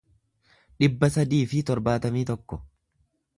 [0.83, 2.61] dhibba sadii fi torbaatamii tokko